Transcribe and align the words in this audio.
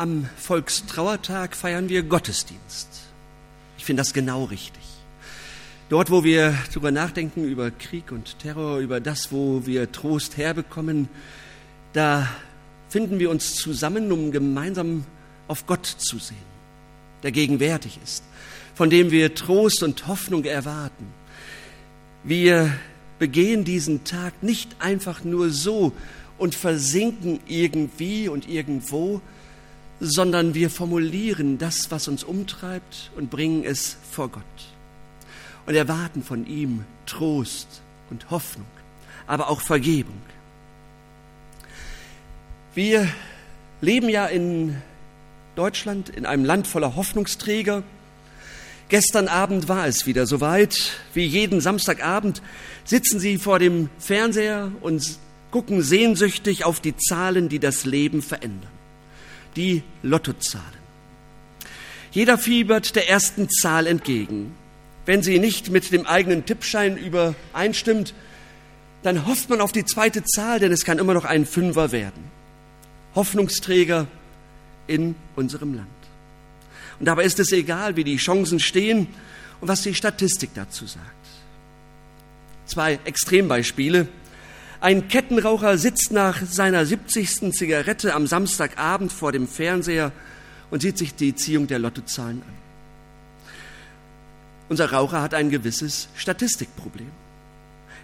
am 0.00 0.26
Volkstrauertag 0.38 1.54
feiern 1.54 1.90
wir 1.90 2.02
Gottesdienst. 2.02 2.88
Ich 3.76 3.84
finde 3.84 4.00
das 4.00 4.14
genau 4.14 4.44
richtig. 4.44 4.82
Dort, 5.90 6.10
wo 6.10 6.24
wir 6.24 6.56
darüber 6.68 6.90
nachdenken, 6.90 7.44
über 7.44 7.70
Krieg 7.70 8.10
und 8.10 8.38
Terror, 8.38 8.78
über 8.78 9.00
das, 9.00 9.30
wo 9.30 9.66
wir 9.66 9.92
Trost 9.92 10.38
herbekommen, 10.38 11.10
da 11.92 12.26
finden 12.88 13.18
wir 13.18 13.28
uns 13.28 13.56
zusammen, 13.56 14.10
um 14.10 14.32
gemeinsam 14.32 15.04
auf 15.48 15.66
Gott 15.66 15.84
zu 15.84 16.18
sehen, 16.18 16.38
der 17.22 17.30
gegenwärtig 17.30 17.98
ist, 18.02 18.24
von 18.74 18.88
dem 18.88 19.10
wir 19.10 19.34
Trost 19.34 19.82
und 19.82 20.06
Hoffnung 20.06 20.44
erwarten. 20.44 21.08
Wir 22.24 22.72
begehen 23.18 23.64
diesen 23.64 24.04
Tag 24.04 24.42
nicht 24.42 24.76
einfach 24.78 25.24
nur 25.24 25.50
so 25.50 25.92
und 26.38 26.54
versinken 26.54 27.38
irgendwie 27.46 28.28
und 28.28 28.48
irgendwo, 28.48 29.20
sondern 30.00 30.54
wir 30.54 30.70
formulieren 30.70 31.58
das, 31.58 31.90
was 31.90 32.08
uns 32.08 32.24
umtreibt 32.24 33.10
und 33.16 33.30
bringen 33.30 33.64
es 33.64 33.96
vor 34.10 34.30
Gott 34.30 34.42
und 35.66 35.74
erwarten 35.74 36.22
von 36.22 36.46
ihm 36.46 36.84
Trost 37.06 37.82
und 38.10 38.30
Hoffnung, 38.30 38.66
aber 39.26 39.50
auch 39.50 39.60
Vergebung. 39.60 40.20
Wir 42.74 43.06
leben 43.80 44.08
ja 44.08 44.26
in 44.26 44.76
Deutschland, 45.54 46.08
in 46.08 46.24
einem 46.24 46.44
Land 46.44 46.66
voller 46.66 46.96
Hoffnungsträger. 46.96 47.82
Gestern 48.88 49.28
Abend 49.28 49.68
war 49.68 49.86
es 49.86 50.06
wieder 50.06 50.26
soweit. 50.26 50.98
Wie 51.12 51.24
jeden 51.24 51.60
Samstagabend 51.60 52.42
sitzen 52.84 53.20
Sie 53.20 53.38
vor 53.38 53.58
dem 53.58 53.90
Fernseher 53.98 54.72
und 54.80 55.18
gucken 55.50 55.82
sehnsüchtig 55.82 56.64
auf 56.64 56.80
die 56.80 56.96
Zahlen, 56.96 57.48
die 57.48 57.58
das 57.58 57.84
Leben 57.84 58.22
verändern. 58.22 58.79
Die 59.56 59.82
Lottozahlen. 60.02 60.80
Jeder 62.12 62.38
fiebert 62.38 62.96
der 62.96 63.08
ersten 63.08 63.48
Zahl 63.48 63.86
entgegen. 63.86 64.54
Wenn 65.06 65.22
sie 65.22 65.38
nicht 65.38 65.70
mit 65.70 65.92
dem 65.92 66.06
eigenen 66.06 66.44
Tippschein 66.44 66.96
übereinstimmt, 66.96 68.14
dann 69.02 69.26
hofft 69.26 69.48
man 69.48 69.60
auf 69.60 69.72
die 69.72 69.84
zweite 69.84 70.24
Zahl, 70.24 70.58
denn 70.58 70.72
es 70.72 70.84
kann 70.84 70.98
immer 70.98 71.14
noch 71.14 71.24
ein 71.24 71.46
Fünfer 71.46 71.92
werden. 71.92 72.24
Hoffnungsträger 73.14 74.06
in 74.86 75.14
unserem 75.36 75.74
Land. 75.74 75.88
Und 76.98 77.06
dabei 77.06 77.24
ist 77.24 77.40
es 77.40 77.50
egal, 77.52 77.96
wie 77.96 78.04
die 78.04 78.18
Chancen 78.18 78.60
stehen 78.60 79.06
und 79.60 79.68
was 79.68 79.82
die 79.82 79.94
Statistik 79.94 80.50
dazu 80.54 80.86
sagt. 80.86 81.04
Zwei 82.66 82.98
Extrembeispiele. 83.04 84.06
Ein 84.82 85.08
Kettenraucher 85.08 85.76
sitzt 85.76 86.10
nach 86.10 86.40
seiner 86.42 86.86
70. 86.86 87.52
Zigarette 87.52 88.14
am 88.14 88.26
Samstagabend 88.26 89.12
vor 89.12 89.30
dem 89.30 89.46
Fernseher 89.46 90.10
und 90.70 90.80
sieht 90.80 90.96
sich 90.96 91.14
die 91.14 91.34
Ziehung 91.34 91.66
der 91.66 91.78
Lottozahlen 91.78 92.40
an. 92.40 92.54
Unser 94.70 94.90
Raucher 94.90 95.20
hat 95.20 95.34
ein 95.34 95.50
gewisses 95.50 96.08
Statistikproblem. 96.16 97.10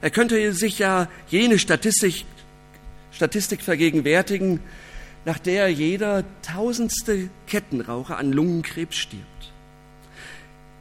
Er 0.03 0.11
könnte 0.11 0.53
sich 0.53 0.79
ja 0.79 1.09
jene 1.29 1.59
Statistik, 1.59 2.27
Statistik 3.11 3.63
vergegenwärtigen, 3.63 4.61
nach 5.25 5.39
der 5.39 5.73
jeder 5.73 6.25
tausendste 6.43 7.31
Kettenraucher 7.47 8.19
an 8.19 8.33
Lungenkrebs 8.33 8.97
stirbt. 8.97 9.53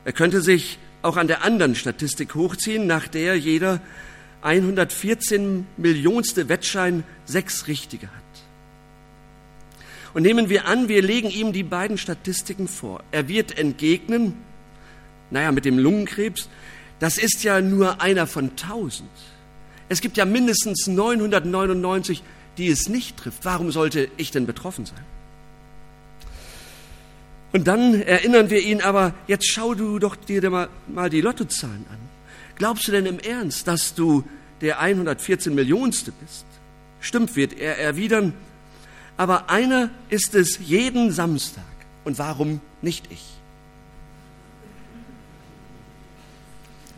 Er 0.03 0.11
könnte 0.11 0.41
sich 0.41 0.77
auch 1.03 1.15
an 1.15 1.27
der 1.27 1.45
anderen 1.45 1.73
Statistik 1.73 2.35
hochziehen, 2.35 2.85
nach 2.85 3.07
der 3.07 3.37
jeder 3.37 3.79
114 4.45 5.67
Millionste 5.77 6.47
Wettschein 6.47 7.03
sechs 7.25 7.67
richtige 7.67 8.07
hat. 8.07 8.13
Und 10.13 10.23
nehmen 10.23 10.49
wir 10.49 10.65
an, 10.65 10.87
wir 10.87 11.01
legen 11.01 11.29
ihm 11.29 11.51
die 11.51 11.63
beiden 11.63 11.97
Statistiken 11.97 12.69
vor. 12.69 13.03
Er 13.11 13.27
wird 13.27 13.57
entgegnen, 13.57 14.33
naja, 15.29 15.51
mit 15.51 15.65
dem 15.65 15.77
Lungenkrebs, 15.77 16.49
das 16.99 17.17
ist 17.17 17.43
ja 17.43 17.59
nur 17.59 18.01
einer 18.01 18.27
von 18.27 18.55
tausend. 18.55 19.09
Es 19.89 19.99
gibt 19.99 20.15
ja 20.15 20.25
mindestens 20.25 20.87
999 20.87 22.23
die 22.57 22.69
es 22.69 22.89
nicht 22.89 23.17
trifft, 23.17 23.45
warum 23.45 23.71
sollte 23.71 24.09
ich 24.17 24.31
denn 24.31 24.45
betroffen 24.45 24.85
sein? 24.85 25.03
Und 27.53 27.67
dann 27.67 28.01
erinnern 28.01 28.49
wir 28.49 28.61
ihn 28.61 28.81
aber, 28.81 29.13
jetzt 29.27 29.49
schau 29.49 29.73
du 29.75 29.99
doch 29.99 30.15
dir 30.15 30.49
mal, 30.49 30.69
mal 30.87 31.09
die 31.09 31.21
Lottozahlen 31.21 31.85
an. 31.89 31.97
Glaubst 32.57 32.87
du 32.87 32.91
denn 32.91 33.05
im 33.05 33.19
Ernst, 33.19 33.67
dass 33.67 33.95
du 33.95 34.23
der 34.61 34.79
114 34.79 35.53
Millionste 35.53 36.11
bist? 36.11 36.45
Stimmt, 36.99 37.35
wird 37.35 37.53
er 37.53 37.77
erwidern. 37.77 38.33
Aber 39.17 39.49
einer 39.49 39.89
ist 40.09 40.35
es 40.35 40.59
jeden 40.59 41.11
Samstag. 41.11 41.63
Und 42.03 42.19
warum 42.19 42.61
nicht 42.81 43.11
ich? 43.11 43.23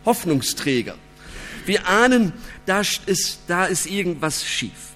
Hoffnungsträger. 0.04 0.94
Wir 1.66 1.86
ahnen, 1.86 2.32
da 2.66 2.80
ist, 2.80 3.40
da 3.46 3.66
ist 3.66 3.86
irgendwas 3.86 4.44
schief. 4.46 4.94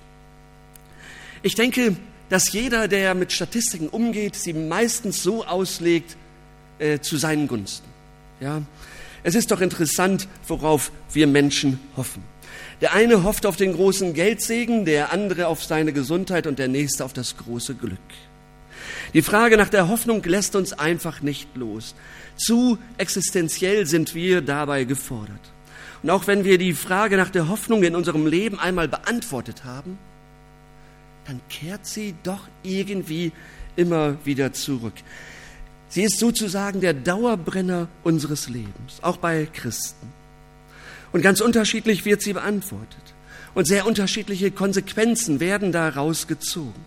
Ich 1.42 1.54
denke, 1.54 1.96
dass 2.30 2.52
jeder, 2.52 2.88
der 2.88 3.14
mit 3.14 3.32
Statistiken 3.32 3.88
umgeht, 3.88 4.36
sie 4.36 4.54
meistens 4.54 5.22
so 5.22 5.44
auslegt 5.44 6.16
äh, 6.78 7.00
zu 7.00 7.18
seinen 7.18 7.46
Gunsten. 7.46 7.86
Ja? 8.40 8.62
Es 9.22 9.34
ist 9.34 9.50
doch 9.50 9.60
interessant, 9.60 10.28
worauf 10.48 10.92
wir 11.12 11.26
Menschen 11.26 11.78
hoffen. 11.96 12.31
Der 12.80 12.92
eine 12.94 13.22
hofft 13.22 13.46
auf 13.46 13.56
den 13.56 13.72
großen 13.72 14.14
Geldsegen, 14.14 14.84
der 14.84 15.12
andere 15.12 15.46
auf 15.46 15.62
seine 15.62 15.92
Gesundheit 15.92 16.46
und 16.46 16.58
der 16.58 16.68
nächste 16.68 17.04
auf 17.04 17.12
das 17.12 17.36
große 17.36 17.74
Glück. 17.74 17.98
Die 19.14 19.22
Frage 19.22 19.56
nach 19.56 19.68
der 19.68 19.88
Hoffnung 19.88 20.22
lässt 20.24 20.56
uns 20.56 20.72
einfach 20.72 21.20
nicht 21.20 21.56
los. 21.56 21.94
Zu 22.36 22.78
existenziell 22.98 23.86
sind 23.86 24.14
wir 24.14 24.40
dabei 24.40 24.84
gefordert. 24.84 25.52
Und 26.02 26.10
auch 26.10 26.26
wenn 26.26 26.44
wir 26.44 26.58
die 26.58 26.72
Frage 26.72 27.16
nach 27.16 27.30
der 27.30 27.48
Hoffnung 27.48 27.82
in 27.82 27.94
unserem 27.94 28.26
Leben 28.26 28.58
einmal 28.58 28.88
beantwortet 28.88 29.64
haben, 29.64 29.98
dann 31.26 31.40
kehrt 31.48 31.86
sie 31.86 32.14
doch 32.24 32.48
irgendwie 32.62 33.32
immer 33.76 34.16
wieder 34.24 34.52
zurück. 34.52 34.94
Sie 35.88 36.02
ist 36.02 36.18
sozusagen 36.18 36.80
der 36.80 36.94
Dauerbrenner 36.94 37.86
unseres 38.02 38.48
Lebens, 38.48 38.98
auch 39.02 39.18
bei 39.18 39.46
Christen. 39.52 40.21
Und 41.12 41.22
ganz 41.22 41.40
unterschiedlich 41.40 42.04
wird 42.04 42.22
sie 42.22 42.32
beantwortet. 42.32 43.14
Und 43.54 43.66
sehr 43.66 43.86
unterschiedliche 43.86 44.50
Konsequenzen 44.50 45.40
werden 45.40 45.72
daraus 45.72 46.26
gezogen. 46.26 46.86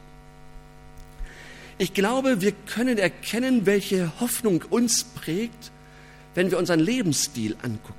Ich 1.77 1.93
glaube, 1.93 2.41
wir 2.41 2.53
können 2.53 2.97
erkennen, 2.97 3.65
welche 3.65 4.19
Hoffnung 4.19 4.63
uns 4.69 5.03
prägt, 5.03 5.71
wenn 6.33 6.49
wir 6.49 6.57
unseren 6.57 6.79
Lebensstil 6.79 7.55
angucken. 7.61 7.93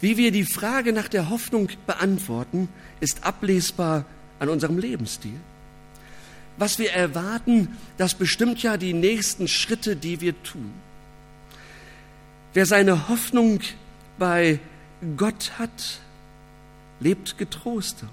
Wie 0.00 0.16
wir 0.16 0.32
die 0.32 0.44
Frage 0.44 0.92
nach 0.92 1.08
der 1.08 1.30
Hoffnung 1.30 1.68
beantworten, 1.86 2.68
ist 3.00 3.24
ablesbar 3.24 4.04
an 4.38 4.48
unserem 4.48 4.78
Lebensstil. 4.78 5.38
Was 6.56 6.78
wir 6.78 6.92
erwarten, 6.92 7.76
das 7.96 8.14
bestimmt 8.14 8.62
ja 8.62 8.76
die 8.76 8.92
nächsten 8.92 9.46
Schritte, 9.46 9.96
die 9.96 10.20
wir 10.20 10.42
tun. 10.42 10.72
Wer 12.52 12.66
seine 12.66 13.08
Hoffnung 13.08 13.60
bei 14.20 14.60
Gott 15.16 15.52
hat, 15.58 15.98
lebt 17.00 17.38
getroster. 17.38 18.06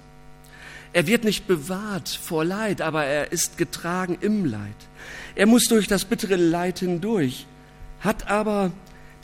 Er 0.93 1.05
wird 1.05 1.23
nicht 1.23 1.45
bewahrt 1.45 2.09
vor 2.09 2.43
Leid, 2.43 2.81
aber 2.81 3.03
er 3.03 3.31
ist 3.31 3.57
getragen 3.57 4.17
im 4.21 4.45
Leid. 4.45 4.87
Er 5.35 5.45
muss 5.45 5.65
durch 5.65 5.87
das 5.87 6.05
bittere 6.05 6.37
Leid 6.37 6.79
hindurch, 6.79 7.45
hat 7.99 8.31
aber 8.31 8.71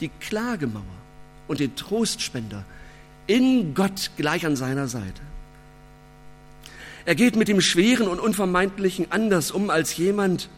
die 0.00 0.10
Klagemauer 0.20 0.84
und 1.48 1.58
den 1.58 1.74
Trostspender 1.74 2.64
in 3.26 3.74
Gott 3.74 4.10
gleich 4.16 4.46
an 4.46 4.54
seiner 4.54 4.86
Seite. 4.86 5.22
Er 7.06 7.14
geht 7.14 7.34
mit 7.34 7.48
dem 7.48 7.60
Schweren 7.60 8.08
und 8.08 8.20
Unvermeidlichen 8.20 9.10
anders 9.10 9.50
um 9.50 9.70
als 9.70 9.96
jemand, 9.96 10.48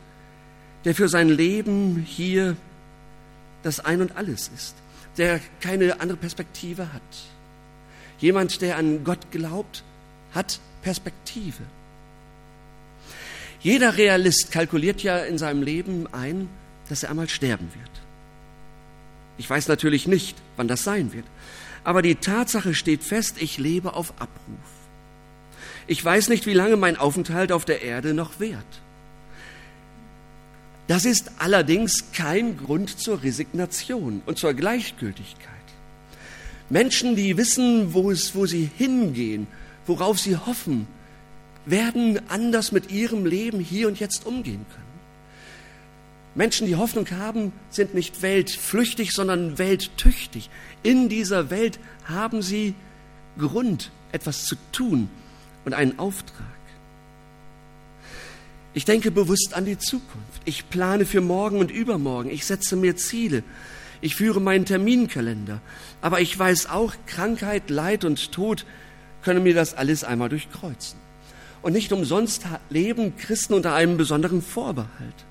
der 0.84 0.94
für 0.94 1.08
sein 1.08 1.28
Leben 1.28 2.04
hier 2.06 2.56
das 3.62 3.80
Ein 3.80 4.00
und 4.00 4.16
alles 4.16 4.50
ist, 4.54 4.76
der 5.16 5.40
keine 5.60 6.00
andere 6.00 6.18
Perspektive 6.18 6.92
hat. 6.92 7.02
Jemand, 8.18 8.62
der 8.62 8.76
an 8.76 9.04
Gott 9.04 9.30
glaubt, 9.30 9.84
hat 10.32 10.60
Perspektive. 10.82 11.62
Jeder 13.60 13.96
Realist 13.96 14.52
kalkuliert 14.52 15.02
ja 15.02 15.18
in 15.18 15.38
seinem 15.38 15.62
Leben 15.62 16.06
ein, 16.12 16.48
dass 16.88 17.02
er 17.02 17.10
einmal 17.10 17.28
sterben 17.28 17.68
wird. 17.74 17.90
Ich 19.38 19.48
weiß 19.48 19.68
natürlich 19.68 20.06
nicht, 20.06 20.36
wann 20.56 20.68
das 20.68 20.84
sein 20.84 21.12
wird, 21.12 21.26
aber 21.84 22.02
die 22.02 22.14
Tatsache 22.14 22.74
steht 22.74 23.02
fest, 23.02 23.36
ich 23.40 23.58
lebe 23.58 23.94
auf 23.94 24.12
Abruf. 24.18 24.76
Ich 25.86 26.04
weiß 26.04 26.28
nicht, 26.28 26.46
wie 26.46 26.54
lange 26.54 26.76
mein 26.76 26.96
Aufenthalt 26.96 27.52
auf 27.52 27.64
der 27.64 27.82
Erde 27.82 28.14
noch 28.14 28.40
währt. 28.40 28.64
Das 30.86 31.04
ist 31.04 31.32
allerdings 31.38 32.12
kein 32.12 32.56
Grund 32.56 33.00
zur 33.00 33.22
Resignation 33.22 34.22
und 34.24 34.38
zur 34.38 34.54
Gleichgültigkeit. 34.54 35.52
Menschen, 36.70 37.16
die 37.16 37.36
wissen, 37.36 37.92
wo, 37.92 38.10
es, 38.10 38.34
wo 38.34 38.46
sie 38.46 38.68
hingehen, 38.76 39.46
worauf 39.86 40.18
sie 40.18 40.36
hoffen, 40.36 40.86
werden 41.64 42.20
anders 42.28 42.72
mit 42.72 42.90
ihrem 42.90 43.26
Leben 43.26 43.60
hier 43.60 43.88
und 43.88 43.98
jetzt 43.98 44.26
umgehen 44.26 44.64
können. 44.70 44.86
Menschen, 46.36 46.66
die 46.66 46.76
Hoffnung 46.76 47.10
haben, 47.10 47.52
sind 47.70 47.94
nicht 47.94 48.22
weltflüchtig, 48.22 49.12
sondern 49.12 49.58
welttüchtig. 49.58 50.50
In 50.82 51.08
dieser 51.08 51.50
Welt 51.50 51.78
haben 52.04 52.42
sie 52.42 52.74
Grund, 53.38 53.90
etwas 54.12 54.44
zu 54.44 54.56
tun 54.70 55.08
und 55.64 55.72
einen 55.72 55.98
Auftrag. 55.98 56.46
Ich 58.76 58.84
denke 58.84 59.10
bewusst 59.10 59.54
an 59.54 59.64
die 59.64 59.78
Zukunft. 59.78 60.42
Ich 60.44 60.68
plane 60.68 61.06
für 61.06 61.22
morgen 61.22 61.60
und 61.60 61.70
übermorgen. 61.70 62.28
Ich 62.28 62.44
setze 62.44 62.76
mir 62.76 62.94
Ziele. 62.94 63.42
Ich 64.02 64.16
führe 64.16 64.38
meinen 64.38 64.66
Terminkalender. 64.66 65.62
Aber 66.02 66.20
ich 66.20 66.38
weiß 66.38 66.68
auch, 66.68 66.92
Krankheit, 67.06 67.70
Leid 67.70 68.04
und 68.04 68.32
Tod 68.32 68.66
können 69.22 69.44
mir 69.44 69.54
das 69.54 69.72
alles 69.72 70.04
einmal 70.04 70.28
durchkreuzen. 70.28 70.98
Und 71.62 71.72
nicht 71.72 71.90
umsonst 71.90 72.44
leben 72.68 73.16
Christen 73.16 73.54
unter 73.54 73.74
einem 73.74 73.96
besonderen 73.96 74.42
Vorbehalt. 74.42 75.24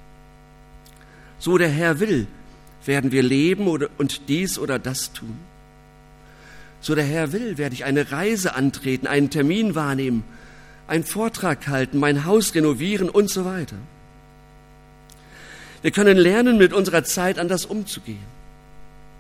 So 1.38 1.60
der 1.60 1.70
Herr 1.70 2.00
will, 2.00 2.26
werden 2.84 3.12
wir 3.12 3.22
leben 3.22 3.68
und 3.68 4.28
dies 4.28 4.58
oder 4.58 4.80
das 4.80 5.14
tun. 5.14 5.38
So 6.82 6.96
der 6.96 7.06
Herr 7.06 7.32
will, 7.32 7.60
werde 7.60 7.76
ich 7.76 7.86
eine 7.86 8.12
Reise 8.12 8.56
antreten, 8.56 9.06
einen 9.06 9.30
Termin 9.30 9.76
wahrnehmen, 9.76 10.24
einen 10.88 11.04
Vortrag 11.04 11.68
halten, 11.68 12.00
mein 12.00 12.26
Haus 12.26 12.54
renovieren 12.54 13.10
und 13.10 13.30
so 13.30 13.46
weiter. 13.46 13.78
Wir 15.82 15.92
können 15.92 16.18
lernen, 16.18 16.58
mit 16.58 16.74
unserer 16.74 17.04
Zeit 17.04 17.38
anders 17.38 17.66
umzugehen, 17.66 18.26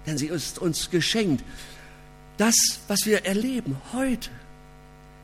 denn 0.05 0.17
sie 0.17 0.27
ist 0.27 0.59
uns 0.59 0.89
geschenkt. 0.89 1.43
Das, 2.37 2.55
was 2.87 3.05
wir 3.05 3.25
erleben 3.25 3.77
heute, 3.93 4.29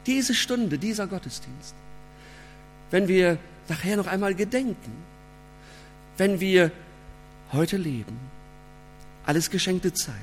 diese 0.06 0.34
Stunde, 0.34 0.78
dieser 0.78 1.08
Gottesdienst, 1.08 1.76
wenn 2.90 3.08
wir 3.08 3.38
nachher 3.70 3.98
noch 3.98 4.08
einmal 4.08 4.36
gedenken, 4.36 4.92
wenn 6.18 6.40
wir 6.40 6.72
heute 7.52 7.78
leben, 7.78 8.20
alles 9.26 9.50
geschenkte 9.50 9.94
Zeit. 9.94 10.16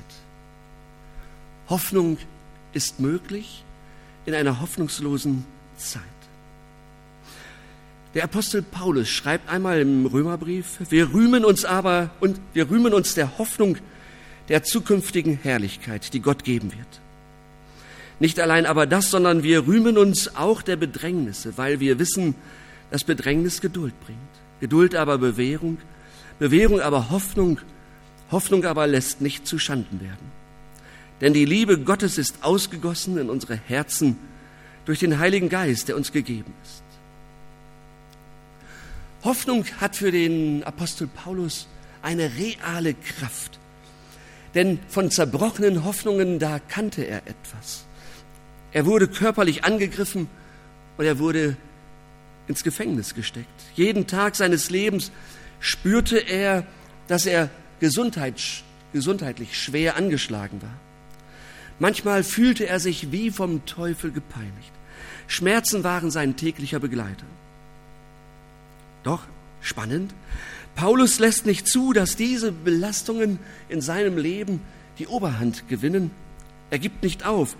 Hoffnung 1.69 2.17
ist 2.73 2.99
möglich 2.99 3.63
in 4.25 4.33
einer 4.33 4.61
hoffnungslosen 4.61 5.45
Zeit. 5.79 6.03
Der 8.13 8.23
Apostel 8.23 8.61
Paulus 8.61 9.07
schreibt 9.09 9.49
einmal 9.49 9.79
im 9.79 10.05
Römerbrief, 10.05 10.79
wir 10.89 11.13
rühmen 11.13 11.45
uns 11.45 11.65
aber 11.65 12.09
und 12.19 12.39
wir 12.53 12.69
rühmen 12.69 12.93
uns 12.93 13.13
der 13.13 13.37
Hoffnung 13.37 13.77
der 14.47 14.63
zukünftigen 14.63 15.37
Herrlichkeit, 15.41 16.13
die 16.13 16.21
Gott 16.21 16.43
geben 16.43 16.71
wird. 16.71 17.01
Nicht 18.19 18.39
allein 18.39 18.65
aber 18.65 18.87
das, 18.87 19.11
sondern 19.11 19.43
wir 19.43 19.67
rühmen 19.67 19.97
uns 19.97 20.35
auch 20.35 20.61
der 20.61 20.75
Bedrängnisse, 20.75 21.57
weil 21.57 21.79
wir 21.79 21.99
wissen, 21.99 22.35
dass 22.91 23.03
Bedrängnis 23.03 23.61
Geduld 23.61 23.93
bringt. 24.01 24.19
Geduld 24.59 24.95
aber 24.95 25.17
Bewährung, 25.19 25.77
Bewährung 26.39 26.81
aber 26.81 27.11
Hoffnung, 27.11 27.59
Hoffnung 28.31 28.65
aber 28.65 28.87
lässt 28.87 29.21
nicht 29.21 29.47
zu 29.47 29.59
Schanden 29.59 30.01
werden. 30.01 30.39
Denn 31.21 31.33
die 31.33 31.45
Liebe 31.45 31.79
Gottes 31.79 32.17
ist 32.17 32.43
ausgegossen 32.43 33.17
in 33.17 33.29
unsere 33.29 33.55
Herzen 33.55 34.17
durch 34.85 34.99
den 34.99 35.19
Heiligen 35.19 35.49
Geist, 35.49 35.87
der 35.87 35.95
uns 35.95 36.11
gegeben 36.11 36.53
ist. 36.63 36.83
Hoffnung 39.23 39.65
hat 39.79 39.95
für 39.95 40.11
den 40.11 40.63
Apostel 40.63 41.07
Paulus 41.07 41.67
eine 42.01 42.31
reale 42.37 42.93
Kraft. 42.93 43.59
Denn 44.55 44.79
von 44.87 45.11
zerbrochenen 45.11 45.83
Hoffnungen, 45.83 46.39
da 46.39 46.59
kannte 46.59 47.03
er 47.03 47.27
etwas. 47.27 47.85
Er 48.71 48.85
wurde 48.85 49.07
körperlich 49.07 49.63
angegriffen 49.63 50.29
und 50.97 51.05
er 51.05 51.19
wurde 51.19 51.57
ins 52.47 52.63
Gefängnis 52.63 53.13
gesteckt. 53.13 53.47
Jeden 53.75 54.07
Tag 54.07 54.35
seines 54.35 54.69
Lebens 54.69 55.11
spürte 55.59 56.17
er, 56.17 56.65
dass 57.07 57.25
er 57.25 57.49
gesundheitlich 57.79 59.57
schwer 59.57 59.95
angeschlagen 59.95 60.61
war. 60.61 60.73
Manchmal 61.79 62.23
fühlte 62.23 62.67
er 62.67 62.79
sich 62.79 63.11
wie 63.11 63.31
vom 63.31 63.65
Teufel 63.65 64.11
gepeinigt. 64.11 64.71
Schmerzen 65.27 65.83
waren 65.83 66.11
sein 66.11 66.35
täglicher 66.35 66.79
Begleiter. 66.79 67.25
Doch, 69.03 69.23
spannend, 69.61 70.13
Paulus 70.75 71.19
lässt 71.19 71.45
nicht 71.45 71.67
zu, 71.67 71.93
dass 71.93 72.15
diese 72.15 72.51
Belastungen 72.51 73.39
in 73.69 73.81
seinem 73.81 74.17
Leben 74.17 74.61
die 74.97 75.07
Oberhand 75.07 75.67
gewinnen. 75.67 76.11
Er 76.69 76.79
gibt 76.79 77.03
nicht 77.03 77.25
auf, 77.25 77.55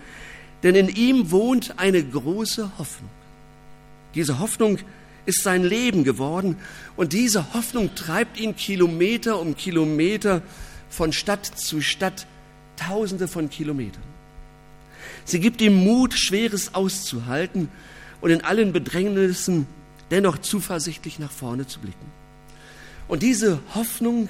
denn 0.62 0.74
in 0.74 0.88
ihm 0.88 1.30
wohnt 1.30 1.78
eine 1.78 2.02
große 2.02 2.78
Hoffnung. 2.78 3.10
Diese 4.14 4.38
Hoffnung 4.38 4.78
ist 5.26 5.42
sein 5.42 5.64
Leben 5.64 6.04
geworden 6.04 6.56
und 6.96 7.12
diese 7.12 7.54
Hoffnung 7.54 7.94
treibt 7.94 8.38
ihn 8.38 8.56
Kilometer 8.56 9.38
um 9.38 9.56
Kilometer 9.56 10.42
von 10.88 11.12
Stadt 11.12 11.46
zu 11.46 11.80
Stadt, 11.80 12.26
tausende 12.76 13.28
von 13.28 13.48
Kilometern. 13.48 14.09
Sie 15.24 15.40
gibt 15.40 15.60
ihm 15.60 15.74
Mut, 15.74 16.14
Schweres 16.14 16.74
auszuhalten 16.74 17.68
und 18.20 18.30
in 18.30 18.42
allen 18.42 18.72
Bedrängnissen 18.72 19.66
dennoch 20.10 20.38
zuversichtlich 20.38 21.18
nach 21.18 21.30
vorne 21.30 21.66
zu 21.66 21.80
blicken. 21.80 22.20
Und 23.08 23.22
diese 23.22 23.60
Hoffnung 23.74 24.28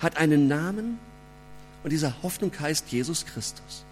hat 0.00 0.16
einen 0.16 0.48
Namen 0.48 0.98
und 1.82 1.90
diese 1.90 2.22
Hoffnung 2.22 2.52
heißt 2.58 2.90
Jesus 2.90 3.26
Christus. 3.26 3.84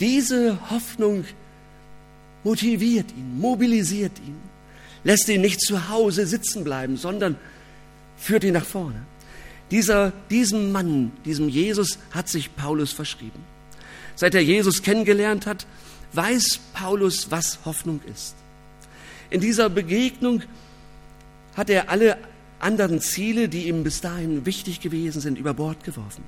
Diese 0.00 0.58
Hoffnung 0.70 1.24
motiviert 2.42 3.10
ihn, 3.12 3.38
mobilisiert 3.38 4.18
ihn, 4.18 4.36
lässt 5.04 5.28
ihn 5.28 5.40
nicht 5.40 5.60
zu 5.60 5.88
Hause 5.88 6.26
sitzen 6.26 6.64
bleiben, 6.64 6.96
sondern 6.96 7.36
führt 8.16 8.44
ihn 8.44 8.54
nach 8.54 8.64
vorne. 8.64 9.00
Dieser, 9.70 10.12
diesem 10.30 10.72
Mann, 10.72 11.12
diesem 11.24 11.48
Jesus 11.48 11.98
hat 12.10 12.28
sich 12.28 12.54
Paulus 12.54 12.92
verschrieben. 12.92 13.53
Seit 14.16 14.34
er 14.34 14.42
Jesus 14.42 14.82
kennengelernt 14.82 15.46
hat, 15.46 15.66
weiß 16.12 16.60
Paulus, 16.72 17.30
was 17.30 17.58
Hoffnung 17.64 18.00
ist. 18.12 18.34
In 19.30 19.40
dieser 19.40 19.68
Begegnung 19.68 20.42
hat 21.56 21.70
er 21.70 21.88
alle 21.88 22.18
anderen 22.60 23.00
Ziele, 23.00 23.48
die 23.48 23.68
ihm 23.68 23.82
bis 23.84 24.00
dahin 24.00 24.46
wichtig 24.46 24.80
gewesen 24.80 25.20
sind, 25.20 25.38
über 25.38 25.54
Bord 25.54 25.84
geworfen. 25.84 26.24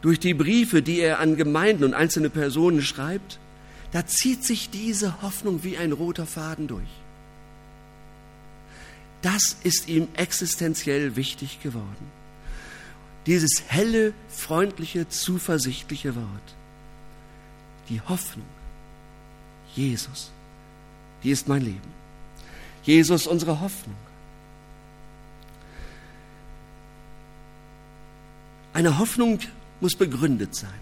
Durch 0.00 0.20
die 0.20 0.34
Briefe, 0.34 0.82
die 0.82 1.00
er 1.00 1.18
an 1.18 1.36
Gemeinden 1.36 1.84
und 1.84 1.94
einzelne 1.94 2.30
Personen 2.30 2.82
schreibt, 2.82 3.38
da 3.92 4.06
zieht 4.06 4.44
sich 4.44 4.70
diese 4.70 5.22
Hoffnung 5.22 5.64
wie 5.64 5.76
ein 5.76 5.92
roter 5.92 6.26
Faden 6.26 6.68
durch. 6.68 6.88
Das 9.22 9.56
ist 9.64 9.88
ihm 9.88 10.06
existenziell 10.14 11.16
wichtig 11.16 11.60
geworden. 11.60 12.17
Dieses 13.28 13.62
helle, 13.68 14.14
freundliche, 14.30 15.06
zuversichtliche 15.06 16.16
Wort. 16.16 16.54
Die 17.90 18.00
Hoffnung. 18.00 18.46
Jesus. 19.76 20.30
Die 21.22 21.30
ist 21.30 21.46
mein 21.46 21.60
Leben. 21.60 21.92
Jesus 22.84 23.26
unsere 23.26 23.60
Hoffnung. 23.60 23.98
Eine 28.72 28.98
Hoffnung 28.98 29.40
muss 29.80 29.94
begründet 29.94 30.54
sein 30.54 30.80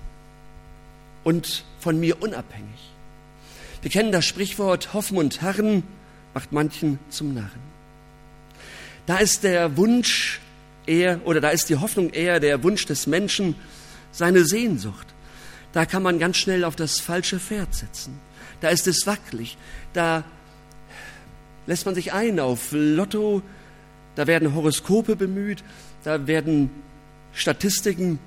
und 1.25 1.65
von 1.81 1.99
mir 1.99 2.23
unabhängig. 2.23 2.93
Wir 3.83 3.91
kennen 3.91 4.13
das 4.13 4.25
Sprichwort 4.25 4.95
Hoffen 4.95 5.19
und 5.19 5.43
Harren 5.43 5.83
macht 6.33 6.53
manchen 6.53 7.01
zum 7.11 7.35
Narren. 7.35 7.67
Da 9.07 9.17
ist 9.17 9.43
der 9.43 9.77
Wunsch 9.77 10.41
eher, 10.87 11.21
oder 11.25 11.41
da 11.41 11.51
ist 11.51 11.69
die 11.69 11.77
Hoffnung 11.77 12.11
eher 12.11 12.41
der 12.41 12.63
Wunsch 12.63 12.87
des 12.87 13.07
Menschen, 13.07 13.55
seine 14.13 14.45
Sehnsucht. 14.45 15.07
Da 15.73 15.85
kann 15.85 16.03
man 16.03 16.19
ganz 16.19 16.39
schnell 16.39 16.65
auf 16.65 16.77
das 16.77 17.01
falsche 17.01 17.39
Pferd 17.39 17.75
setzen. 17.75 18.19
Da 18.61 18.71
ist 18.71 18.87
es 18.87 19.07
wackelig. 19.07 19.59
Da 19.93 20.25
lässt 21.67 21.85
man 21.85 21.95
sich 21.95 22.13
ein 22.13 22.41
auf 22.41 22.69
Lotto. 22.73 23.43
Da 24.15 24.27
werden 24.27 24.55
Horoskope 24.55 25.17
bemüht. 25.17 25.63
Da 26.03 26.27
werden 26.27 26.71
Statistiken 27.35 28.19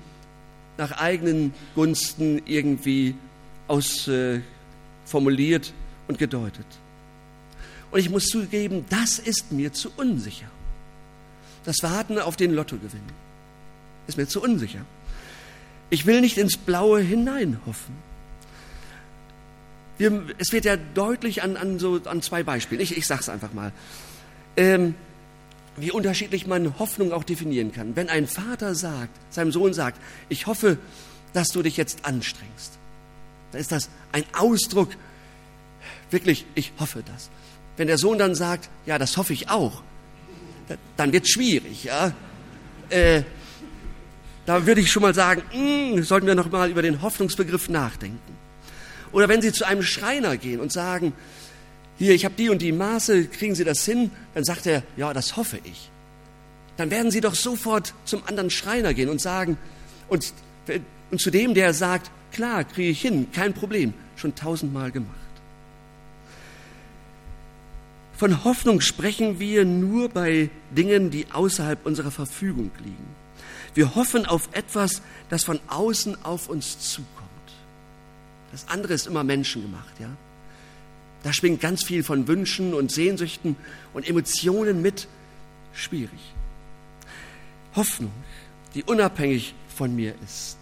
nach 0.78 0.92
eigenen 0.92 1.52
Gunsten 1.74 2.42
irgendwie 2.46 3.16
ausformuliert 3.66 5.68
äh, 5.68 6.08
und 6.08 6.18
gedeutet. 6.18 6.66
Und 7.90 7.98
ich 7.98 8.10
muss 8.10 8.26
zugeben, 8.26 8.84
das 8.88 9.18
ist 9.18 9.50
mir 9.50 9.72
zu 9.72 9.90
unsicher. 9.96 10.46
Das 11.64 11.76
Warten 11.82 12.18
auf 12.18 12.36
den 12.36 12.52
Lottogewinn 12.52 13.02
ist 14.06 14.16
mir 14.16 14.26
zu 14.26 14.42
unsicher. 14.42 14.80
Ich 15.90 16.06
will 16.06 16.20
nicht 16.20 16.38
ins 16.38 16.56
Blaue 16.56 17.00
hineinhoffen. 17.00 17.94
Wir, 19.98 20.24
es 20.38 20.52
wird 20.52 20.64
ja 20.64 20.76
deutlich 20.76 21.42
an, 21.42 21.56
an, 21.56 21.78
so, 21.78 22.00
an 22.04 22.22
zwei 22.22 22.42
Beispielen. 22.42 22.80
Ich, 22.80 22.96
ich 22.96 23.06
sage 23.06 23.20
es 23.20 23.28
einfach 23.28 23.52
mal. 23.52 23.72
Ähm, 24.56 24.94
wie 25.76 25.90
unterschiedlich 25.90 26.46
man 26.46 26.78
Hoffnung 26.78 27.12
auch 27.12 27.24
definieren 27.24 27.72
kann. 27.72 27.96
Wenn 27.96 28.08
ein 28.08 28.26
Vater 28.26 28.74
sagt, 28.74 29.10
seinem 29.30 29.52
Sohn 29.52 29.74
sagt, 29.74 30.00
ich 30.28 30.46
hoffe, 30.46 30.78
dass 31.32 31.48
du 31.48 31.62
dich 31.62 31.76
jetzt 31.76 32.04
anstrengst, 32.04 32.78
dann 33.52 33.60
ist 33.60 33.72
das 33.72 33.88
ein 34.12 34.24
Ausdruck 34.32 34.90
wirklich, 36.10 36.46
ich 36.54 36.72
hoffe 36.78 37.02
das. 37.04 37.30
Wenn 37.76 37.86
der 37.86 37.98
Sohn 37.98 38.18
dann 38.18 38.34
sagt, 38.34 38.68
ja, 38.86 38.98
das 38.98 39.16
hoffe 39.16 39.32
ich 39.32 39.48
auch, 39.48 39.82
dann 40.96 41.12
wird 41.12 41.24
es 41.24 41.30
schwierig, 41.30 41.84
ja. 41.84 42.12
Äh, 42.88 43.22
da 44.46 44.66
würde 44.66 44.80
ich 44.80 44.90
schon 44.90 45.02
mal 45.02 45.14
sagen, 45.14 45.42
mh, 45.52 45.96
hm, 45.96 46.02
sollten 46.02 46.26
wir 46.26 46.34
noch 46.34 46.50
mal 46.50 46.70
über 46.70 46.82
den 46.82 47.02
Hoffnungsbegriff 47.02 47.68
nachdenken. 47.68 48.18
Oder 49.12 49.28
wenn 49.28 49.42
Sie 49.42 49.52
zu 49.52 49.64
einem 49.64 49.82
Schreiner 49.82 50.36
gehen 50.36 50.60
und 50.60 50.72
sagen, 50.72 51.12
hier, 51.98 52.14
ich 52.14 52.24
habe 52.24 52.34
die 52.36 52.48
und 52.48 52.62
die 52.62 52.72
Maße, 52.72 53.26
kriegen 53.26 53.54
Sie 53.54 53.64
das 53.64 53.84
hin? 53.84 54.10
Dann 54.34 54.44
sagt 54.44 54.66
er, 54.66 54.82
ja, 54.96 55.12
das 55.12 55.36
hoffe 55.36 55.58
ich. 55.64 55.90
Dann 56.76 56.90
werden 56.90 57.10
Sie 57.10 57.20
doch 57.20 57.34
sofort 57.34 57.92
zum 58.04 58.22
anderen 58.26 58.50
Schreiner 58.50 58.94
gehen 58.94 59.08
und 59.08 59.20
sagen, 59.20 59.58
und, 60.08 60.32
und 61.10 61.20
zu 61.20 61.30
dem, 61.30 61.54
der 61.54 61.74
sagt, 61.74 62.10
klar, 62.32 62.64
kriege 62.64 62.90
ich 62.90 63.02
hin, 63.02 63.28
kein 63.32 63.52
Problem, 63.52 63.92
schon 64.16 64.34
tausendmal 64.34 64.90
gemacht. 64.90 65.14
Von 68.20 68.44
Hoffnung 68.44 68.82
sprechen 68.82 69.40
wir 69.40 69.64
nur 69.64 70.10
bei 70.10 70.50
Dingen, 70.76 71.10
die 71.10 71.24
außerhalb 71.32 71.86
unserer 71.86 72.10
Verfügung 72.10 72.70
liegen. 72.84 73.16
Wir 73.72 73.94
hoffen 73.94 74.26
auf 74.26 74.50
etwas, 74.52 75.00
das 75.30 75.42
von 75.42 75.58
außen 75.68 76.22
auf 76.22 76.50
uns 76.50 76.78
zukommt. 76.80 77.30
Das 78.52 78.68
andere 78.68 78.92
ist 78.92 79.06
immer 79.06 79.24
menschengemacht, 79.24 79.98
ja. 80.00 80.10
Da 81.22 81.32
schwingt 81.32 81.62
ganz 81.62 81.82
viel 81.82 82.02
von 82.02 82.28
Wünschen 82.28 82.74
und 82.74 82.92
Sehnsüchten 82.92 83.56
und 83.94 84.06
Emotionen 84.06 84.82
mit. 84.82 85.08
Schwierig. 85.72 86.20
Hoffnung, 87.74 88.12
die 88.74 88.84
unabhängig 88.84 89.54
von 89.74 89.96
mir 89.96 90.14
ist. 90.22 90.58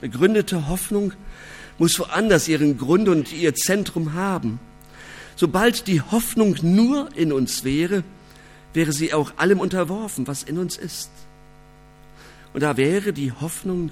Begründete 0.00 0.68
Hoffnung 0.68 1.12
muss 1.78 1.98
woanders 1.98 2.46
ihren 2.46 2.78
Grund 2.78 3.08
und 3.08 3.32
ihr 3.32 3.52
Zentrum 3.56 4.12
haben. 4.12 4.60
Sobald 5.36 5.86
die 5.86 6.00
Hoffnung 6.00 6.56
nur 6.62 7.14
in 7.14 7.32
uns 7.32 7.62
wäre, 7.62 8.02
wäre 8.72 8.92
sie 8.92 9.14
auch 9.14 9.34
allem 9.36 9.60
unterworfen, 9.60 10.26
was 10.26 10.42
in 10.42 10.58
uns 10.58 10.76
ist. 10.76 11.10
Und 12.54 12.62
da 12.62 12.76
wäre 12.76 13.12
die 13.12 13.32
Hoffnung 13.32 13.90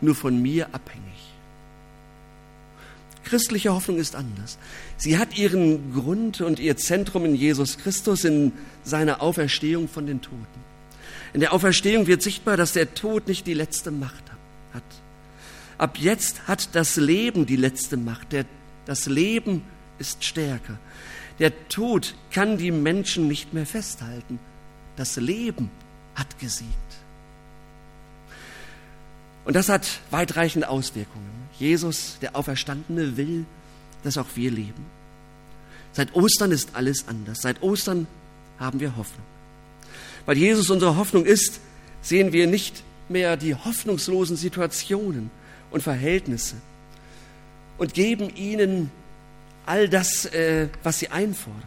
nur 0.00 0.14
von 0.14 0.40
mir 0.40 0.74
abhängig. 0.74 1.04
Christliche 3.24 3.72
Hoffnung 3.72 3.96
ist 3.96 4.14
anders. 4.14 4.58
Sie 4.98 5.16
hat 5.16 5.38
ihren 5.38 5.94
Grund 5.94 6.42
und 6.42 6.60
ihr 6.60 6.76
Zentrum 6.76 7.24
in 7.24 7.34
Jesus 7.34 7.78
Christus, 7.78 8.24
in 8.24 8.52
seiner 8.84 9.22
Auferstehung 9.22 9.88
von 9.88 10.06
den 10.06 10.20
Toten. 10.20 10.64
In 11.32 11.40
der 11.40 11.54
Auferstehung 11.54 12.06
wird 12.06 12.22
sichtbar, 12.22 12.58
dass 12.58 12.74
der 12.74 12.94
Tod 12.94 13.26
nicht 13.26 13.46
die 13.46 13.54
letzte 13.54 13.90
Macht 13.90 14.24
hat. 14.74 14.82
Ab 15.78 15.96
jetzt 15.98 16.46
hat 16.46 16.74
das 16.74 16.96
Leben 16.96 17.46
die 17.46 17.56
letzte 17.56 17.96
Macht. 17.96 18.32
Der, 18.32 18.44
das 18.84 19.06
Leben 19.06 19.62
ist 19.98 20.24
stärker. 20.24 20.78
Der 21.38 21.68
Tod 21.68 22.14
kann 22.30 22.58
die 22.58 22.70
Menschen 22.70 23.28
nicht 23.28 23.52
mehr 23.52 23.66
festhalten. 23.66 24.38
Das 24.96 25.16
Leben 25.16 25.70
hat 26.14 26.38
gesiegt. 26.38 26.70
Und 29.44 29.56
das 29.56 29.68
hat 29.68 30.00
weitreichende 30.10 30.68
Auswirkungen. 30.68 31.30
Jesus, 31.58 32.18
der 32.20 32.36
Auferstandene, 32.36 33.16
will, 33.16 33.44
dass 34.02 34.16
auch 34.16 34.28
wir 34.34 34.50
leben. 34.50 34.86
Seit 35.92 36.14
Ostern 36.14 36.50
ist 36.50 36.70
alles 36.74 37.06
anders. 37.08 37.42
Seit 37.42 37.62
Ostern 37.62 38.06
haben 38.58 38.80
wir 38.80 38.96
Hoffnung. 38.96 39.26
Weil 40.26 40.38
Jesus 40.38 40.70
unsere 40.70 40.96
Hoffnung 40.96 41.26
ist, 41.26 41.60
sehen 42.00 42.32
wir 42.32 42.46
nicht 42.46 42.82
mehr 43.08 43.36
die 43.36 43.54
hoffnungslosen 43.54 44.36
Situationen 44.36 45.30
und 45.70 45.82
Verhältnisse 45.82 46.56
und 47.76 47.94
geben 47.94 48.34
ihnen 48.34 48.90
all 49.66 49.88
das, 49.88 50.26
äh, 50.26 50.68
was 50.82 50.98
sie 50.98 51.08
einfordern. 51.08 51.62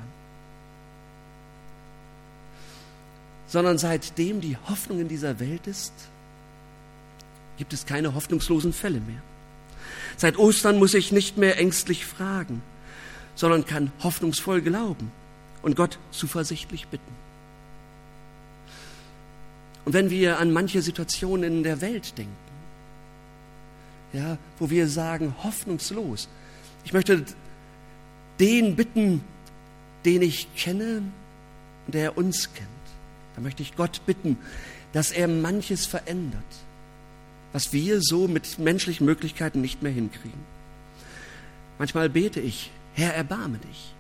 Sondern 3.48 3.78
seitdem 3.78 4.42
die 4.42 4.58
Hoffnung 4.70 5.00
in 5.00 5.08
dieser 5.08 5.40
Welt 5.40 5.68
ist, 5.68 5.94
gibt 7.58 7.74
es 7.74 7.86
keine 7.86 8.14
hoffnungslosen 8.14 8.74
Fälle 8.74 9.00
mehr. 9.00 9.22
Seit 10.18 10.38
Ostern 10.38 10.78
muss 10.80 10.94
ich 10.94 11.12
nicht 11.12 11.38
mehr 11.38 11.58
ängstlich 11.58 12.06
fragen, 12.06 12.62
sondern 13.36 13.66
kann 13.66 13.92
hoffnungsvoll 14.04 14.62
glauben 14.62 15.12
und 15.62 15.76
Gott 15.76 16.00
zuversichtlich 16.12 16.88
bitten. 16.88 17.16
Und 19.86 19.94
wenn 19.94 20.10
wir 20.10 20.40
an 20.40 20.52
manche 20.52 20.82
Situationen 20.82 21.58
in 21.58 21.64
der 21.64 21.80
Welt 21.82 22.18
denken, 22.18 22.36
ja, 24.14 24.38
wo 24.60 24.70
wir 24.70 24.88
sagen, 24.88 25.36
hoffnungslos, 25.44 26.28
ich 26.84 26.94
möchte 26.94 27.24
den 28.40 28.76
bitten, 28.76 29.24
den 30.06 30.22
ich 30.22 30.48
kenne, 30.56 31.02
der 31.88 32.18
uns 32.18 32.54
kennt. 32.54 32.68
Da 33.36 33.42
möchte 33.42 33.62
ich 33.62 33.76
Gott 33.76 34.02
bitten, 34.06 34.38
dass 34.94 35.12
er 35.12 35.28
manches 35.28 35.86
verändert 35.86 36.44
was 37.54 37.74
wir 37.74 38.02
so 38.02 38.28
mit 38.28 38.60
menschlichen 38.60 39.06
Möglichkeiten 39.06 39.62
nicht 39.62 39.82
mehr 39.82 39.92
hinkriegen. 39.92 40.40
Manchmal 41.80 42.10
bete 42.10 42.40
ich, 42.40 42.72
Herr, 42.94 43.14
erbarme 43.14 43.58
dich. 43.58 43.96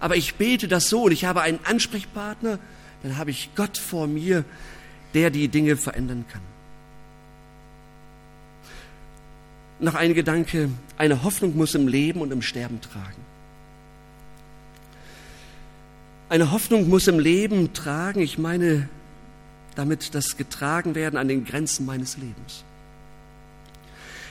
Aber 0.00 0.16
ich 0.16 0.34
bete 0.34 0.68
das 0.68 0.88
so 0.88 1.04
und 1.04 1.12
ich 1.12 1.24
habe 1.24 1.42
einen 1.42 1.60
Ansprechpartner, 1.64 2.58
dann 3.02 3.16
habe 3.16 3.30
ich 3.30 3.50
Gott 3.54 3.78
vor 3.78 4.06
mir, 4.06 4.44
der 5.14 5.30
die 5.30 5.48
Dinge 5.48 5.76
verändern 5.76 6.24
kann. 6.30 6.40
Noch 9.80 9.94
ein 9.94 10.14
Gedanke, 10.14 10.70
eine 10.96 11.22
Hoffnung 11.22 11.56
muss 11.56 11.74
im 11.74 11.86
Leben 11.86 12.20
und 12.20 12.32
im 12.32 12.42
Sterben 12.42 12.80
tragen. 12.80 13.22
Eine 16.28 16.50
Hoffnung 16.50 16.88
muss 16.88 17.08
im 17.08 17.18
Leben 17.18 17.72
tragen, 17.72 18.20
ich 18.20 18.38
meine 18.38 18.88
damit 19.74 20.16
das 20.16 20.36
getragen 20.36 20.96
werden 20.96 21.16
an 21.16 21.28
den 21.28 21.44
Grenzen 21.44 21.86
meines 21.86 22.16
Lebens 22.16 22.64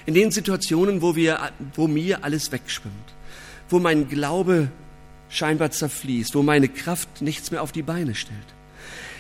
in 0.08 0.14
den 0.14 0.32
Situationen, 0.32 1.02
wo, 1.04 1.16
wir, 1.16 1.52
wo 1.76 1.88
mir 1.88 2.24
alles 2.24 2.52
wegschwimmt, 2.52 2.96
wo 3.70 3.78
mein 3.78 4.08
Glaube 4.08 4.70
scheinbar 5.30 5.70
zerfließt, 5.70 6.34
wo 6.34 6.42
meine 6.42 6.70
Kraft 6.70 7.22
nichts 7.22 7.52
mehr 7.52 7.62
auf 7.62 7.74
die 7.74 7.84
Beine 7.84 8.16
stellt. 8.16 8.40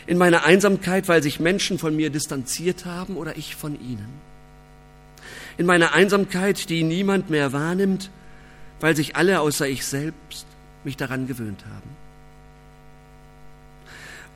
In 0.07 0.17
meiner 0.17 0.45
Einsamkeit, 0.45 1.09
weil 1.09 1.21
sich 1.21 1.41
Menschen 1.41 1.77
von 1.77 1.93
mir 1.93 2.09
distanziert 2.09 2.85
haben 2.85 3.17
oder 3.17 3.37
ich 3.37 3.57
von 3.57 3.77
ihnen. 3.81 4.07
In 5.57 5.65
meiner 5.65 5.93
Einsamkeit, 5.93 6.69
die 6.69 6.83
niemand 6.83 7.29
mehr 7.29 7.51
wahrnimmt, 7.51 8.09
weil 8.79 8.95
sich 8.95 9.17
alle 9.17 9.41
außer 9.41 9.67
ich 9.67 9.85
selbst 9.85 10.45
mich 10.85 10.95
daran 10.95 11.27
gewöhnt 11.27 11.65
haben. 11.65 12.06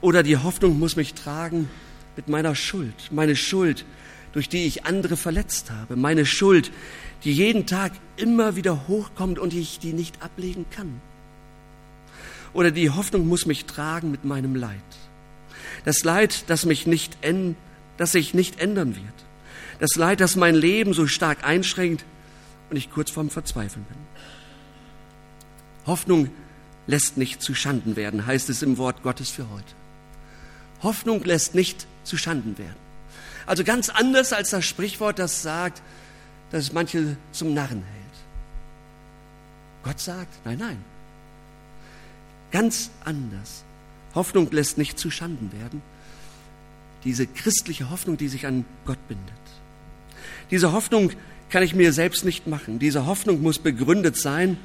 Oder 0.01 0.23
die 0.23 0.37
Hoffnung 0.37 0.79
muss 0.79 0.95
mich 0.95 1.13
tragen 1.13 1.69
mit 2.15 2.27
meiner 2.27 2.55
Schuld, 2.55 3.09
meine 3.11 3.35
Schuld, 3.35 3.85
durch 4.33 4.49
die 4.49 4.65
ich 4.65 4.85
andere 4.85 5.15
verletzt 5.17 5.71
habe, 5.71 5.95
meine 5.95 6.25
Schuld, 6.25 6.71
die 7.23 7.33
jeden 7.33 7.67
Tag 7.67 7.91
immer 8.17 8.55
wieder 8.55 8.87
hochkommt 8.87 9.37
und 9.39 9.53
ich 9.53 9.79
die 9.79 9.93
nicht 9.93 10.21
ablegen 10.23 10.65
kann. 10.71 11.01
Oder 12.53 12.71
die 12.71 12.89
Hoffnung 12.89 13.27
muss 13.27 13.45
mich 13.45 13.65
tragen 13.65 14.11
mit 14.11 14.25
meinem 14.25 14.55
Leid. 14.55 14.79
Das 15.85 16.03
Leid, 16.03 16.45
das 16.47 16.65
mich 16.65 16.87
nicht, 16.87 17.17
das 17.97 18.11
sich 18.11 18.33
nicht 18.33 18.59
ändern 18.59 18.95
wird. 18.95 19.05
Das 19.79 19.95
Leid, 19.95 20.19
das 20.19 20.35
mein 20.35 20.55
Leben 20.55 20.93
so 20.93 21.07
stark 21.07 21.43
einschränkt 21.43 22.05
und 22.69 22.77
ich 22.77 22.91
kurz 22.91 23.11
vorm 23.11 23.29
Verzweifeln 23.29 23.85
bin. 23.85 23.97
Hoffnung 25.85 26.29
lässt 26.87 27.17
nicht 27.17 27.41
zu 27.41 27.55
Schanden 27.55 27.95
werden, 27.95 28.25
heißt 28.25 28.49
es 28.49 28.61
im 28.61 28.77
Wort 28.77 29.03
Gottes 29.03 29.29
für 29.29 29.49
heute. 29.49 29.80
Hoffnung 30.83 31.23
lässt 31.23 31.55
nicht 31.55 31.87
zu 32.03 32.17
Schanden 32.17 32.57
werden. 32.57 32.75
Also 33.45 33.63
ganz 33.63 33.89
anders 33.89 34.33
als 34.33 34.51
das 34.51 34.65
Sprichwort, 34.65 35.19
das 35.19 35.41
sagt, 35.41 35.81
dass 36.51 36.65
es 36.65 36.73
manche 36.73 37.17
zum 37.31 37.53
Narren 37.53 37.83
hält. 37.83 38.01
Gott 39.83 39.99
sagt, 39.99 40.45
nein, 40.45 40.57
nein. 40.59 40.77
Ganz 42.51 42.91
anders. 43.03 43.63
Hoffnung 44.13 44.51
lässt 44.51 44.77
nicht 44.77 44.99
zu 44.99 45.09
Schanden 45.09 45.51
werden. 45.53 45.81
Diese 47.03 47.25
christliche 47.25 47.89
Hoffnung, 47.89 48.17
die 48.17 48.27
sich 48.27 48.45
an 48.45 48.65
Gott 48.85 48.99
bindet. 49.07 49.33
Diese 50.51 50.71
Hoffnung 50.71 51.11
kann 51.49 51.63
ich 51.63 51.73
mir 51.73 51.93
selbst 51.93 52.25
nicht 52.25 52.45
machen. 52.47 52.77
Diese 52.77 53.05
Hoffnung 53.05 53.41
muss 53.41 53.57
begründet 53.57 54.17
sein, 54.17 54.57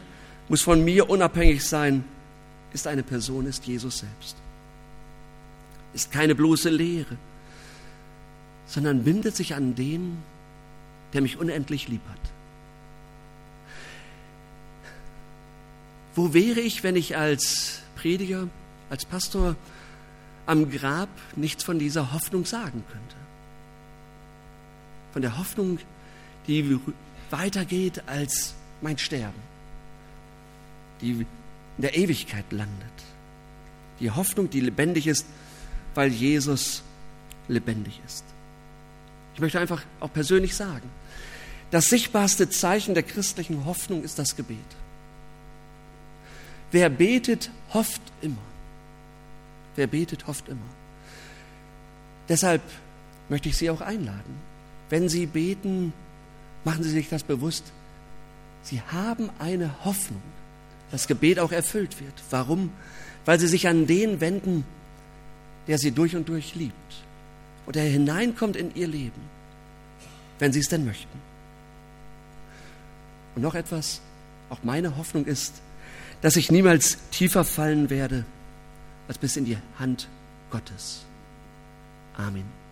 muss 0.48 0.62
von 0.62 0.84
mir 0.84 1.08
unabhängig 1.08 1.64
sein, 1.64 2.04
ist 2.72 2.86
eine 2.86 3.02
Person, 3.02 3.46
ist 3.46 3.66
Jesus 3.66 3.98
selbst. 3.98 4.36
Ist 5.96 6.12
keine 6.12 6.34
bloße 6.34 6.68
Lehre, 6.68 7.16
sondern 8.66 9.02
bindet 9.02 9.34
sich 9.34 9.54
an 9.54 9.74
den, 9.74 10.18
der 11.14 11.22
mich 11.22 11.38
unendlich 11.38 11.88
lieb 11.88 12.02
hat. 12.10 12.20
Wo 16.14 16.34
wäre 16.34 16.60
ich, 16.60 16.82
wenn 16.82 16.96
ich 16.96 17.16
als 17.16 17.80
Prediger, 17.96 18.48
als 18.90 19.06
Pastor 19.06 19.56
am 20.44 20.70
Grab 20.70 21.08
nichts 21.34 21.64
von 21.64 21.78
dieser 21.78 22.12
Hoffnung 22.12 22.44
sagen 22.44 22.84
könnte? 22.92 23.16
Von 25.14 25.22
der 25.22 25.38
Hoffnung, 25.38 25.78
die 26.46 26.78
weitergeht 27.30 28.02
als 28.06 28.54
mein 28.82 28.98
Sterben. 28.98 29.40
die 31.00 31.12
in 31.12 31.26
der 31.78 31.96
Ewigkeit 31.96 32.44
landet. 32.50 32.92
Die 34.00 34.10
Hoffnung, 34.10 34.50
die 34.50 34.60
lebendig 34.60 35.06
ist, 35.06 35.26
weil 35.96 36.10
Jesus 36.10 36.82
lebendig 37.48 38.00
ist. 38.06 38.24
Ich 39.34 39.40
möchte 39.40 39.60
einfach 39.60 39.82
auch 40.00 40.12
persönlich 40.12 40.54
sagen, 40.54 40.88
das 41.70 41.88
sichtbarste 41.88 42.48
Zeichen 42.48 42.94
der 42.94 43.02
christlichen 43.02 43.64
Hoffnung 43.64 44.02
ist 44.02 44.18
das 44.18 44.36
Gebet. 44.36 44.58
Wer 46.70 46.88
betet, 46.90 47.50
hofft 47.72 48.02
immer. 48.22 48.36
Wer 49.74 49.86
betet, 49.86 50.26
hofft 50.26 50.48
immer. 50.48 50.60
Deshalb 52.28 52.62
möchte 53.28 53.48
ich 53.48 53.56
Sie 53.56 53.70
auch 53.70 53.80
einladen. 53.80 54.40
Wenn 54.88 55.08
Sie 55.08 55.26
beten, 55.26 55.92
machen 56.64 56.82
Sie 56.82 56.90
sich 56.90 57.08
das 57.08 57.22
bewusst. 57.22 57.64
Sie 58.62 58.80
haben 58.80 59.30
eine 59.38 59.84
Hoffnung, 59.84 60.22
dass 60.90 61.06
Gebet 61.06 61.38
auch 61.38 61.52
erfüllt 61.52 62.00
wird. 62.00 62.14
Warum? 62.30 62.70
Weil 63.24 63.38
Sie 63.38 63.48
sich 63.48 63.68
an 63.68 63.86
den 63.86 64.20
wenden, 64.20 64.64
der 65.66 65.78
Sie 65.78 65.90
durch 65.90 66.14
und 66.16 66.28
durch 66.28 66.54
liebt 66.54 66.74
und 67.66 67.76
der 67.76 67.84
hineinkommt 67.84 68.56
in 68.56 68.74
Ihr 68.74 68.88
Leben, 68.88 69.20
wenn 70.38 70.52
Sie 70.52 70.60
es 70.60 70.68
denn 70.68 70.84
möchten. 70.84 71.18
Und 73.34 73.42
noch 73.42 73.54
etwas, 73.54 74.00
auch 74.48 74.62
meine 74.62 74.96
Hoffnung 74.96 75.26
ist, 75.26 75.54
dass 76.22 76.36
ich 76.36 76.50
niemals 76.50 76.98
tiefer 77.10 77.44
fallen 77.44 77.90
werde 77.90 78.24
als 79.08 79.18
bis 79.18 79.36
in 79.36 79.44
die 79.44 79.58
Hand 79.78 80.08
Gottes. 80.50 81.04
Amen. 82.16 82.65